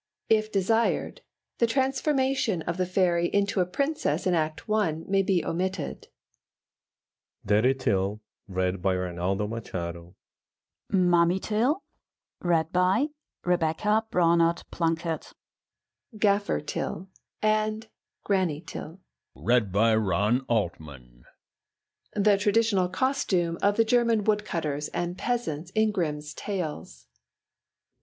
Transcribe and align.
If 0.31 0.51
desired, 0.51 1.21
the 1.59 1.67
transformation 1.67 2.63
of 2.63 2.77
the 2.77 2.87
Fairy 2.87 3.27
into 3.27 3.59
a 3.61 3.67
princess 3.67 4.25
in 4.25 4.33
Act 4.33 4.67
I 4.67 4.93
may 4.93 5.21
be 5.21 5.45
omitted. 5.45 6.07
DADDY 7.45 7.75
TYL, 7.75 8.19
MUMMY 8.47 8.79
TYL, 11.39 11.83
GAFFER 16.17 16.59
TYL 16.59 17.01
and 17.43 17.87
GRANNY 18.23 18.61
TYL. 18.61 18.99
The 22.15 22.37
traditional 22.39 22.89
costume 22.89 23.57
of 23.61 23.77
the 23.77 23.85
German 23.85 24.23
wood 24.23 24.45
cutters 24.45 24.87
and 24.87 25.15
peasants 25.19 25.71
in 25.75 25.91
Grimm's 25.91 26.33
Tales. 26.33 27.07